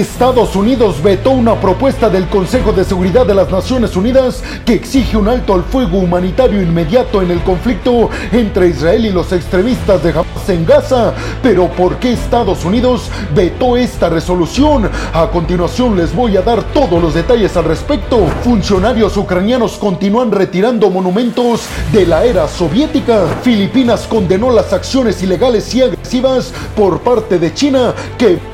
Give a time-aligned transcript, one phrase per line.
[0.00, 5.16] Estados Unidos vetó una propuesta del Consejo de Seguridad de las Naciones Unidas que exige
[5.16, 10.10] un alto al fuego humanitario inmediato en el conflicto entre Israel y los extremistas de
[10.10, 11.14] Hamas en Gaza.
[11.42, 14.90] Pero ¿por qué Estados Unidos vetó esta resolución?
[15.12, 18.26] A continuación les voy a dar todos los detalles al respecto.
[18.42, 23.26] Funcionarios ucranianos continúan retirando monumentos de la era soviética.
[23.42, 28.53] Filipinas condenó las acciones ilegales y agresivas por parte de China que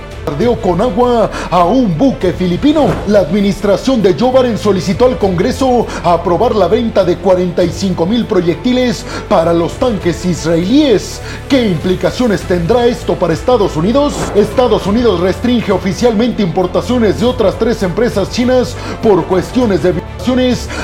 [0.63, 2.87] con agua a un buque filipino.
[3.09, 9.53] La administración de Joe solicitó al Congreso aprobar la venta de 45 mil proyectiles para
[9.53, 11.21] los tanques israelíes.
[11.49, 14.15] ¿Qué implicaciones tendrá esto para Estados Unidos?
[14.35, 20.00] Estados Unidos restringe oficialmente importaciones de otras tres empresas chinas por cuestiones de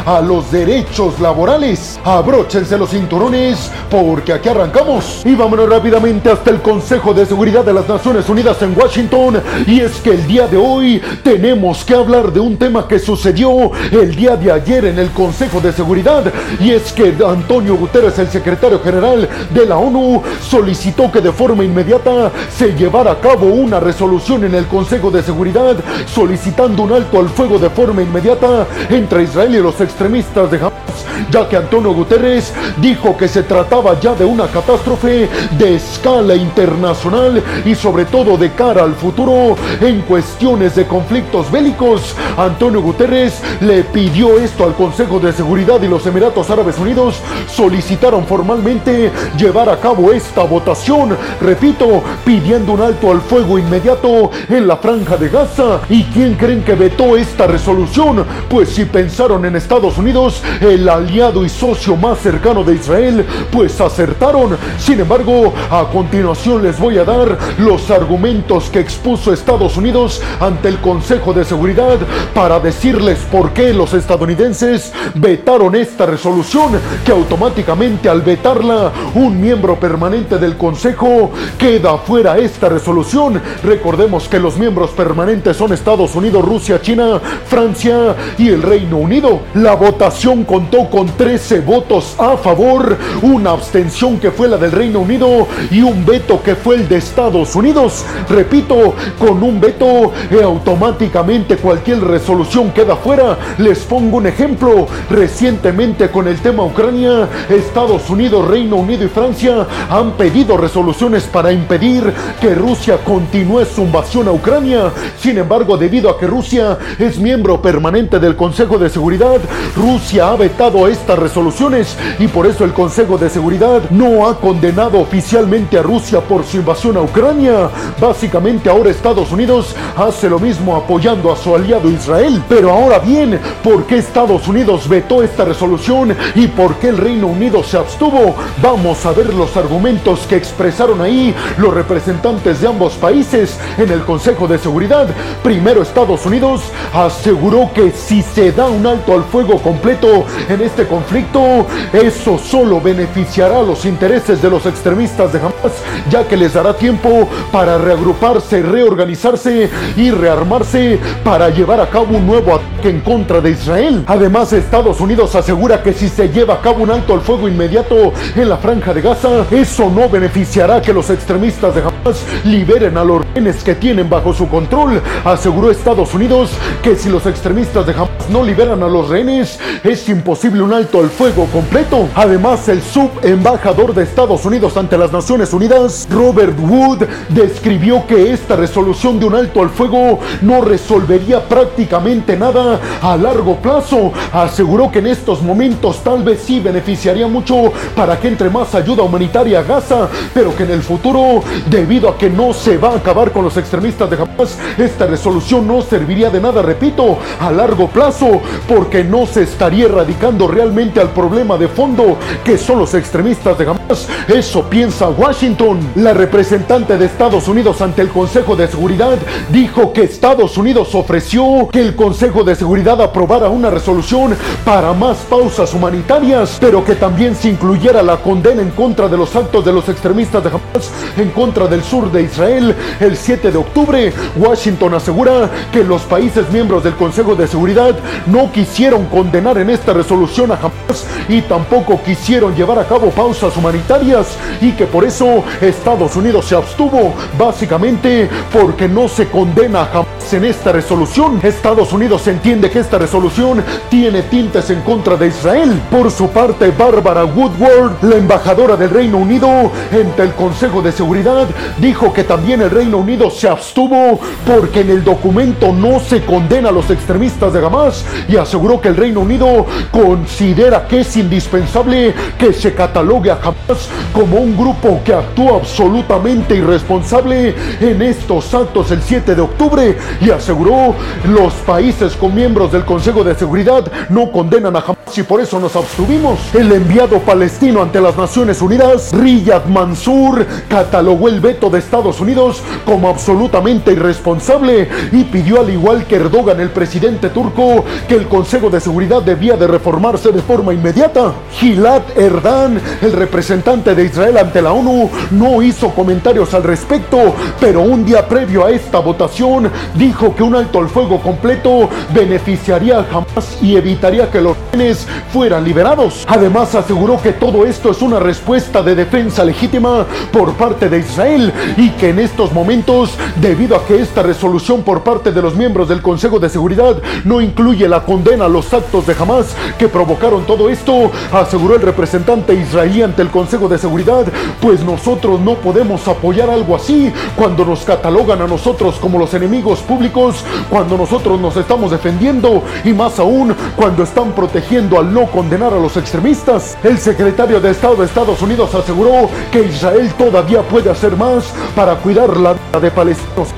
[0.07, 2.01] a los derechos laborales.
[2.05, 5.23] Abróchense los cinturones porque aquí arrancamos.
[5.27, 9.81] Y vámonos rápidamente hasta el Consejo de Seguridad de las Naciones Unidas en Washington y
[9.81, 14.17] es que el día de hoy tenemos que hablar de un tema que sucedió el
[14.17, 16.25] día de ayer en el Consejo de Seguridad
[16.59, 21.63] y es que Antonio Guterres, el secretario general de la ONU, solicitó que de forma
[21.63, 27.19] inmediata se llevara a cabo una resolución en el Consejo de Seguridad solicitando un alto
[27.19, 31.93] al fuego de forma inmediata entre Israel y los extremistas de Hamas, ya que Antonio
[31.93, 38.37] Guterres dijo que se trataba ya de una catástrofe de escala internacional y sobre todo
[38.37, 42.15] de cara al futuro en cuestiones de conflictos bélicos.
[42.37, 47.17] Antonio Guterres le pidió esto al Consejo de Seguridad y los Emiratos Árabes Unidos
[47.49, 54.67] solicitaron formalmente llevar a cabo esta votación, repito, pidiendo un alto al fuego inmediato en
[54.67, 55.81] la franja de Gaza.
[55.89, 58.25] ¿Y quién creen que vetó esta resolución?
[58.49, 58.85] Pues si
[59.19, 64.59] en Estados Unidos, el aliado y socio más cercano de Israel, pues acertaron.
[64.79, 70.21] Sin embargo, a continuación les voy a dar los argumentos que explican puso Estados Unidos
[70.41, 71.97] ante el Consejo de Seguridad
[72.35, 76.73] para decirles por qué los estadounidenses vetaron esta resolución
[77.05, 83.41] que automáticamente al vetarla un miembro permanente del Consejo queda fuera esta resolución.
[83.63, 89.06] Recordemos que los miembros permanentes son Estados Unidos, Rusia, China, Francia y el Reino Unido.
[89.55, 94.99] La votación contó con 13 votos a favor, una abstención que fue la del Reino
[94.99, 98.05] Unido y un veto que fue el de Estados Unidos.
[98.29, 103.39] Repito, con un veto eh, automáticamente cualquier resolución queda fuera.
[103.59, 104.89] Les pongo un ejemplo.
[105.09, 111.53] Recientemente con el tema Ucrania, Estados Unidos, Reino Unido y Francia han pedido resoluciones para
[111.53, 114.91] impedir que Rusia continúe su invasión a Ucrania.
[115.21, 119.43] Sin embargo, debido a que Rusia es miembro permanente del Consejo de Seguridad,
[119.77, 124.99] Rusia ha vetado estas resoluciones y por eso el Consejo de Seguridad no ha condenado
[124.99, 127.69] oficialmente a Rusia por su invasión a Ucrania.
[128.01, 132.43] Básicamente ahora Estados Unidos hace lo mismo apoyando a su aliado Israel.
[132.49, 137.27] Pero ahora bien, ¿por qué Estados Unidos vetó esta resolución y por qué el Reino
[137.27, 138.35] Unido se abstuvo?
[138.63, 144.01] Vamos a ver los argumentos que expresaron ahí los representantes de ambos países en el
[144.05, 145.07] Consejo de Seguridad.
[145.43, 146.63] Primero Estados Unidos
[146.95, 153.63] aseguró que si se da alto al fuego completo en este conflicto, eso solo beneficiará
[153.63, 155.73] los intereses de los extremistas de Hamas,
[156.11, 162.27] ya que les dará tiempo para reagruparse, reorganizarse y rearmarse para llevar a cabo un
[162.27, 164.05] nuevo ataque en contra de Israel.
[164.07, 168.13] Además, Estados Unidos asegura que si se lleva a cabo un alto al fuego inmediato
[168.35, 173.05] en la franja de Gaza, eso no beneficiará que los extremistas de Hamas liberen a
[173.05, 175.01] los rehenes que tienen bajo su control.
[175.25, 176.51] Aseguró Estados Unidos
[176.83, 181.01] que si los extremistas de Hamas no liberan a los rehenes, es imposible un alto
[181.01, 182.09] al fuego completo.
[182.15, 188.57] Además, el subembajador de Estados Unidos ante las Naciones Unidas, Robert Wood, describió que esta
[188.57, 194.13] resolución de un alto al fuego no resolvería prácticamente nada a largo plazo.
[194.33, 199.03] Aseguró que en estos momentos tal vez sí beneficiaría mucho para que entre más ayuda
[199.03, 202.97] humanitaria a Gaza, pero que en el futuro, debido a que no se va a
[202.97, 207.89] acabar con los extremistas de Hamas, esta resolución no serviría de nada, repito, a largo
[207.89, 213.59] plazo, porque no se estaría erradicando realmente al problema de fondo que son los extremistas
[213.59, 214.09] de Hamas.
[214.29, 215.79] Eso piensa Washington.
[215.97, 219.19] La representante de Estados Unidos ante el Consejo de Seguridad
[219.51, 225.19] dijo que Estados Unidos ofreció que el Consejo de Seguridad aprobara una resolución para más
[225.29, 229.73] pausas humanitarias, pero que también se incluyera la condena en contra de los actos de
[229.73, 234.13] los extremistas de Hamas en contra del sur de Israel el 7 de octubre.
[234.37, 237.95] Washington asegura que los países miembros del Consejo de Seguridad
[238.27, 243.57] no quisieron condenar en esta resolución a Hamas y tampoco quisieron llevar a cabo pausas
[243.57, 249.91] humanitarias y que por eso Estados Unidos se abstuvo, básicamente porque no se condena a
[249.93, 251.41] Hamas en esta resolución.
[251.43, 255.81] Estados Unidos entiende que esta resolución tiene tintes en contra de Israel.
[255.91, 261.47] Por su parte, Barbara Woodward, la embajadora del Reino Unido ante el Consejo de Seguridad,
[261.79, 266.71] dijo que también el Reino Unido se abstuvo porque en el documento no se condena
[266.71, 272.15] a los extremistas de Hamas y aseguró que el Reino Unido considera que es indispensable
[272.39, 278.91] que se catalogue a Hamas como un grupo que actúa absolutamente irresponsable en estos actos
[278.91, 280.95] el 7 de octubre y aseguró
[281.29, 285.59] los países con miembros del Consejo de Seguridad no condenan a Hamas y por eso
[285.61, 286.39] nos abstuvimos.
[286.55, 292.63] El enviado palestino ante las Naciones Unidas, Riyad Mansour, catalogó el veto de Estados Unidos
[292.85, 298.69] como absolutamente irresponsable y pidió al igual que Erdogan, el presidente turco, que el Consejo
[298.69, 301.33] de Seguridad debía de reformarse de forma inmediata.
[301.53, 307.81] Gilad Erdan, el representante de Israel ante la ONU, no hizo comentarios al respecto, pero
[307.81, 313.07] un día previo a esta votación dijo que un alto al fuego completo beneficiaría a
[313.11, 314.96] Hamas y evitaría que los rehenes
[315.33, 316.25] fueran liberados.
[316.29, 321.53] Además aseguró que todo esto es una respuesta de defensa legítima por parte de Israel
[321.77, 325.89] y que en estos momentos, debido a que esta resolución por parte de los miembros
[325.89, 330.45] del Consejo de Seguridad no incluye la condena a los actos de Hamas que provocaron
[330.45, 334.25] todo esto, aseguró el representante israelí ante el Consejo de Seguridad,
[334.61, 339.81] pues nosotros no podemos apoyar algo así cuando nos catalogan a nosotros como los enemigos
[339.81, 345.73] públicos, cuando nosotros nos estamos defendiendo y más aún cuando están protegiendo al no condenar
[345.73, 346.79] a los extremistas.
[346.85, 351.97] El secretario de Estado de Estados Unidos aseguró que Israel todavía puede hacer más para
[351.97, 353.49] cuidar la vida de palestinos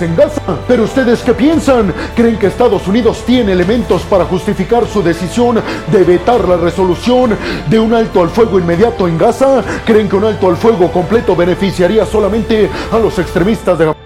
[0.00, 0.40] en Gaza.
[0.66, 1.92] Pero ustedes qué piensan?
[2.16, 5.60] ¿Creen que Estados Unidos tiene elementos para justificar su decisión
[5.92, 7.36] de vetar la resolución
[7.68, 9.62] de un alto al fuego inmediato en Gaza?
[9.84, 13.99] ¿Creen que un alto al fuego completo beneficiaría solamente a los extremistas de Hamas?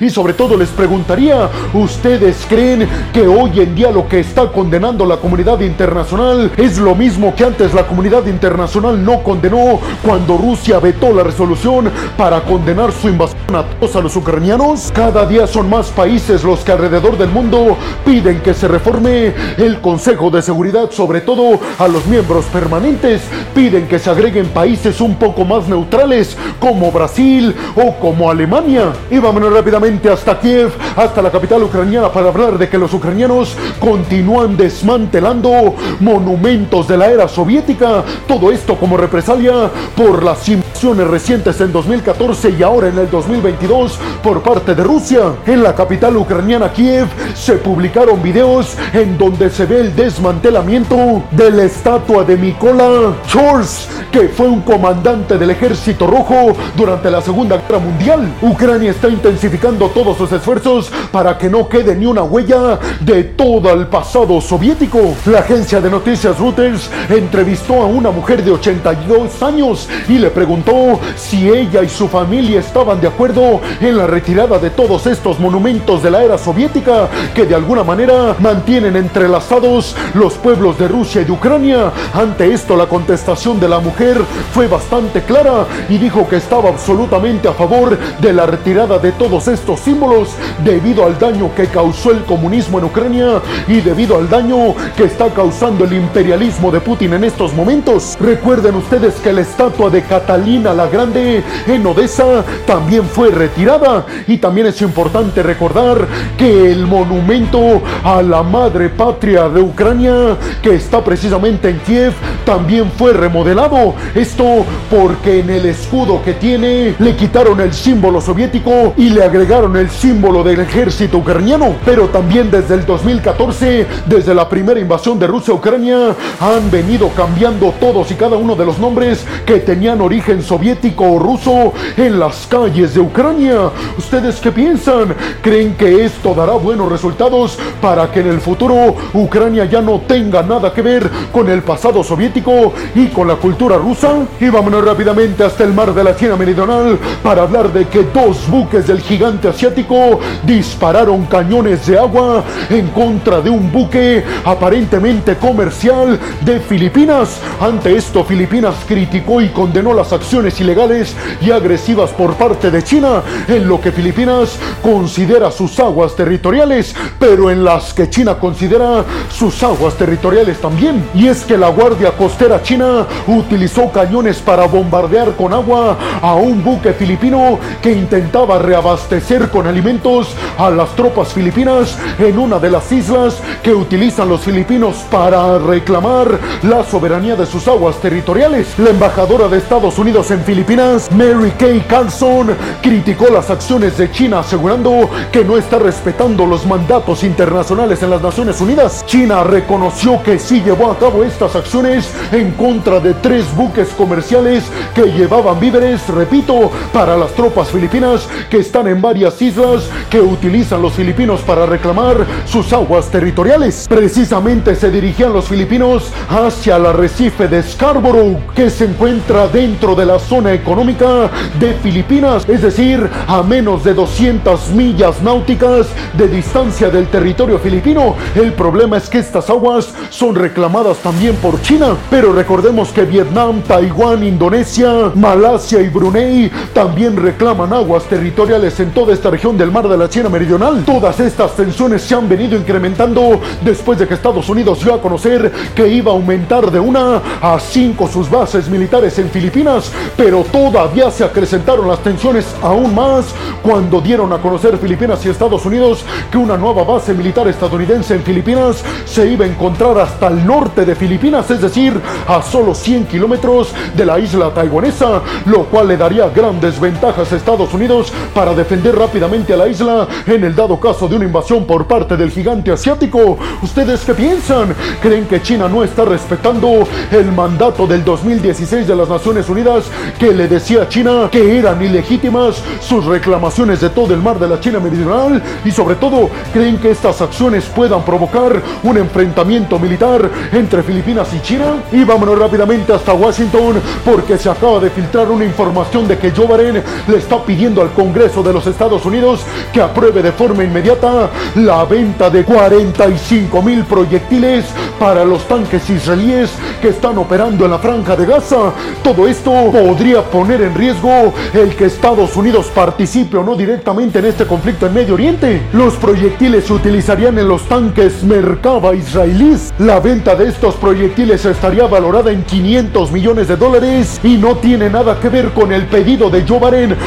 [0.00, 5.04] Y sobre todo les preguntaría, ¿ustedes creen que hoy en día lo que está condenando
[5.04, 10.78] la comunidad internacional es lo mismo que antes la comunidad internacional no condenó cuando Rusia
[10.78, 14.92] vetó la resolución para condenar su invasión a todos a los ucranianos?
[14.94, 19.80] Cada día son más países los que alrededor del mundo piden que se reforme el
[19.80, 23.22] Consejo de Seguridad, sobre todo a los miembros permanentes.
[23.56, 28.92] Piden que se agreguen países un poco más neutrales como Brasil o como Alemania.
[29.10, 33.56] Y vámonos rápidamente hasta Kiev, hasta la capital ucraniana, para hablar de que los ucranianos
[33.78, 38.04] continúan desmantelando monumentos de la era soviética.
[38.26, 43.98] Todo esto como represalia por las invasiones recientes en 2014 y ahora en el 2022
[44.22, 45.20] por parte de Rusia.
[45.46, 51.50] En la capital ucraniana Kiev se publicaron videos en donde se ve el desmantelamiento de
[51.50, 57.56] la estatua de Mikola Chors, que fue un comandante del ejército rojo durante la Segunda
[57.56, 58.32] Guerra Mundial.
[58.42, 63.72] Ucrania está intensificando todos sus esfuerzos para que no quede ni una huella de todo
[63.72, 65.14] el pasado soviético.
[65.26, 70.98] La agencia de noticias Reuters entrevistó a una mujer de 82 años y le preguntó
[71.14, 76.02] si ella y su familia estaban de acuerdo en la retirada de todos estos monumentos
[76.02, 81.26] de la era soviética que de alguna manera mantienen entrelazados los pueblos de Rusia y
[81.26, 81.92] de Ucrania.
[82.12, 84.16] Ante esto la contestación de la mujer
[84.52, 89.27] fue bastante clara y dijo que estaba absolutamente a favor de la retirada de todos
[89.28, 90.30] estos símbolos
[90.64, 95.28] debido al daño que causó el comunismo en Ucrania y debido al daño que está
[95.28, 98.16] causando el imperialismo de Putin en estos momentos.
[98.18, 104.38] Recuerden ustedes que la estatua de Catalina la Grande en Odessa también fue retirada y
[104.38, 106.08] también es importante recordar
[106.38, 112.14] que el monumento a la madre patria de Ucrania que está precisamente en Kiev
[112.46, 113.94] también fue remodelado.
[114.14, 119.76] Esto porque en el escudo que tiene le quitaron el símbolo soviético y le agregaron
[119.76, 121.76] el símbolo del ejército ucraniano.
[121.84, 127.08] Pero también desde el 2014, desde la primera invasión de Rusia a Ucrania, han venido
[127.10, 132.18] cambiando todos y cada uno de los nombres que tenían origen soviético o ruso en
[132.18, 133.70] las calles de Ucrania.
[133.96, 135.14] ¿Ustedes qué piensan?
[135.42, 140.42] ¿Creen que esto dará buenos resultados para que en el futuro Ucrania ya no tenga
[140.42, 144.10] nada que ver con el pasado soviético y con la cultura rusa?
[144.40, 148.48] Y vámonos rápidamente hasta el mar de la China Meridional para hablar de que dos
[148.48, 156.18] buques del gigante asiático dispararon cañones de agua en contra de un buque aparentemente comercial
[156.42, 157.40] de Filipinas.
[157.58, 163.22] Ante esto, Filipinas criticó y condenó las acciones ilegales y agresivas por parte de China
[163.48, 169.62] en lo que Filipinas considera sus aguas territoriales, pero en las que China considera sus
[169.62, 171.02] aguas territoriales también.
[171.14, 176.62] Y es que la Guardia Costera China utilizó cañones para bombardear con agua a un
[176.62, 178.58] buque filipino que intentaba
[178.98, 184.40] reabastecer con alimentos a las tropas filipinas en una de las islas que utilizan los
[184.40, 188.78] filipinos para reclamar la soberanía de sus aguas territoriales.
[188.78, 194.40] La embajadora de Estados Unidos en Filipinas, Mary Kay Carlson, criticó las acciones de China
[194.40, 199.04] asegurando que no está respetando los mandatos internacionales en las Naciones Unidas.
[199.06, 204.64] China reconoció que sí llevó a cabo estas acciones en contra de tres buques comerciales
[204.94, 210.82] que llevaban víveres, repito, para las tropas filipinas que están en varias islas que utilizan
[210.82, 213.86] los filipinos para reclamar sus aguas territoriales.
[213.88, 220.06] Precisamente se dirigían los filipinos hacia el arrecife de Scarborough, que se encuentra dentro de
[220.06, 226.90] la zona económica de Filipinas, es decir, a menos de 200 millas náuticas de distancia
[226.90, 228.16] del territorio filipino.
[228.34, 233.62] El problema es que estas aguas son reclamadas también por China, pero recordemos que Vietnam,
[233.62, 239.88] Taiwán, Indonesia, Malasia y Brunei también reclaman aguas territoriales en toda esta región del mar
[239.88, 240.84] de la China Meridional.
[240.84, 245.50] Todas estas tensiones se han venido incrementando después de que Estados Unidos dio a conocer
[245.74, 251.10] que iba a aumentar de una a cinco sus bases militares en Filipinas, pero todavía
[251.10, 256.36] se acrecentaron las tensiones aún más cuando dieron a conocer Filipinas y Estados Unidos que
[256.36, 260.94] una nueva base militar estadounidense en Filipinas se iba a encontrar hasta el norte de
[260.94, 266.28] Filipinas, es decir, a solo 100 kilómetros de la isla taiwanesa, lo cual le daría
[266.28, 271.06] grandes ventajas a Estados Unidos para defender rápidamente a la isla en el dado caso
[271.06, 273.38] de una invasión por parte del gigante asiático.
[273.62, 274.74] ¿Ustedes qué piensan?
[275.00, 279.84] ¿Creen que China no está respetando el mandato del 2016 de las Naciones Unidas
[280.18, 284.48] que le decía a China que eran ilegítimas sus reclamaciones de todo el mar de
[284.48, 285.40] la China Meridional?
[285.64, 291.40] Y sobre todo, ¿creen que estas acciones puedan provocar un enfrentamiento militar entre Filipinas y
[291.42, 291.76] China?
[291.92, 296.48] Y vámonos rápidamente hasta Washington porque se acaba de filtrar una información de que Joe
[296.48, 299.40] Biden le está pidiendo al Congreso de los Estados Unidos
[299.72, 304.66] que apruebe de forma inmediata la venta de 45 mil proyectiles
[304.98, 306.50] para los tanques israelíes
[306.82, 308.72] que están operando en la franja de Gaza.
[309.02, 314.26] Todo esto podría poner en riesgo el que Estados Unidos participe o no directamente en
[314.26, 315.62] este conflicto en Medio Oriente.
[315.72, 319.72] Los proyectiles se utilizarían en los tanques Merkava israelíes.
[319.78, 324.90] La venta de estos proyectiles estaría valorada en 500 millones de dólares y no tiene
[324.90, 326.58] nada que ver con el pedido de Joe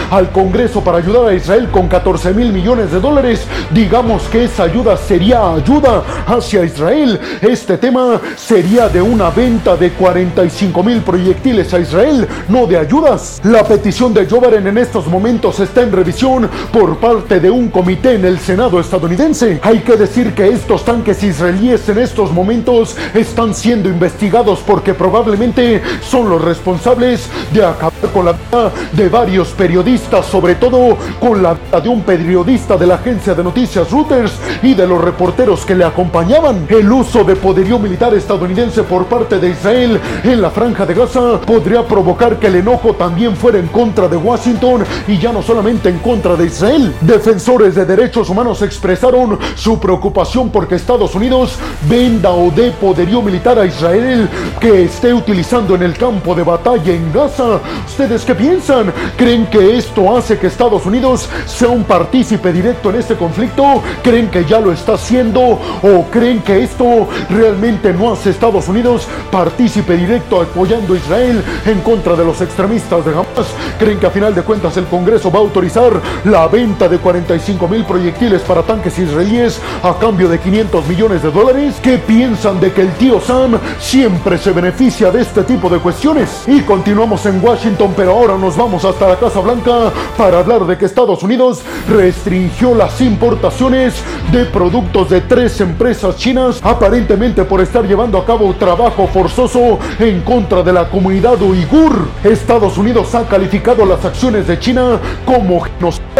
[0.09, 3.45] al Congreso para ayudar a Israel con 14 mil millones de dólares.
[3.71, 7.19] Digamos que esa ayuda sería ayuda hacia Israel.
[7.41, 13.39] Este tema sería de una venta de 45 mil proyectiles a Israel, no de ayudas.
[13.43, 18.15] La petición de Joe en estos momentos está en revisión por parte de un comité
[18.15, 19.59] en el Senado estadounidense.
[19.61, 25.81] Hay que decir que estos tanques israelíes en estos momentos están siendo investigados porque probablemente
[26.01, 31.53] son los responsables de acabar con la vida de varios periodistas, sobre todo con la
[31.53, 35.75] vida de un periodista de la agencia de noticias Reuters y de los reporteros que
[35.75, 36.65] le acompañaban.
[36.67, 41.39] El uso de poderío militar estadounidense por parte de Israel en la franja de Gaza
[41.41, 45.89] podría provocar que el enojo también fuera en contra de Washington y ya no solamente
[45.89, 46.95] en contra de Israel.
[47.01, 53.59] Defensores de derechos humanos expresaron su preocupación porque Estados Unidos venda o dé poderío militar
[53.59, 54.27] a Israel
[54.59, 57.59] que esté utilizando en el campo de batalla en Gaza.
[57.85, 58.91] ¿Ustedes qué piensan?
[59.15, 63.81] ¿Creen que esto hace que Estados Unidos sea un partícipe directo en este conflicto?
[64.03, 65.41] ¿Creen que ya lo está haciendo?
[65.41, 71.81] ¿O creen que esto realmente no hace Estados Unidos partícipe directo apoyando a Israel en
[71.81, 73.47] contra de los extremistas de Hamas?
[73.79, 75.91] ¿Creen que a final de cuentas el Congreso va a autorizar
[76.25, 81.31] la venta de 45 mil proyectiles para tanques israelíes a cambio de 500 millones de
[81.31, 81.75] dólares?
[81.81, 86.43] ¿Qué piensan de que el tío Sam siempre se beneficia de este tipo de cuestiones?
[86.47, 90.77] Y continuamos en Washington, pero ahora nos vamos hasta la Casa Blanca para hablar de
[90.77, 93.95] que Estados Unidos restringió las importaciones
[94.31, 100.21] de productos de tres empresas chinas, aparentemente por estar llevando a cabo trabajo forzoso en
[100.21, 102.07] contra de la comunidad uigur.
[102.23, 106.10] Estados Unidos ha calificado las acciones de China como genocidio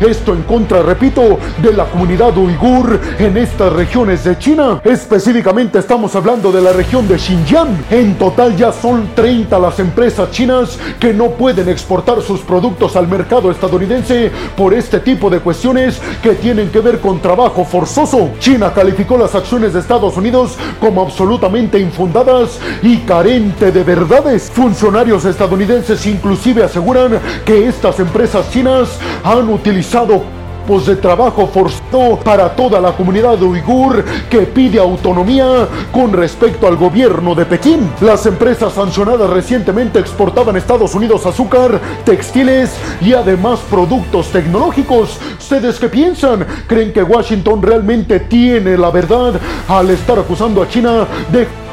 [0.00, 4.80] esto en contra, repito, de la comunidad uigur en estas regiones de China.
[4.84, 7.84] Específicamente estamos hablando de la región de Xinjiang.
[7.90, 13.08] En total ya son 30 las empresas chinas que no pueden exportar sus productos al
[13.08, 18.30] mercado estadounidense por este tipo de cuestiones que tienen que ver con trabajo forzoso.
[18.40, 24.50] China calificó las acciones de Estados Unidos como absolutamente infundadas y carente de verdades.
[24.52, 30.22] Funcionarios estadounidenses inclusive aseguran que estas empresas chinas han utilizado
[30.66, 37.36] de trabajo forzado para toda la comunidad uigur que pide autonomía con respecto al gobierno
[37.36, 37.88] de Pekín.
[38.00, 45.18] Las empresas sancionadas recientemente exportaban a Estados Unidos azúcar, textiles y además productos tecnológicos.
[45.38, 46.44] ¿Ustedes qué piensan?
[46.66, 49.34] ¿Creen que Washington realmente tiene la verdad
[49.68, 51.46] al estar acusando a China de